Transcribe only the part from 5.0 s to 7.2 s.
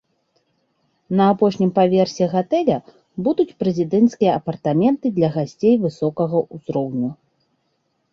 для гасцей высокага ўзроўню.